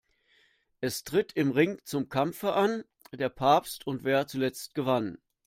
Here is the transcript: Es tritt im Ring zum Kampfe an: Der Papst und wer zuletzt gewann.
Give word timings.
Es 0.79 1.03
tritt 1.03 1.31
im 1.33 1.51
Ring 1.51 1.79
zum 1.83 2.09
Kampfe 2.09 2.53
an: 2.53 2.83
Der 3.13 3.29
Papst 3.29 3.85
und 3.85 4.03
wer 4.03 4.25
zuletzt 4.25 4.73
gewann. 4.73 5.19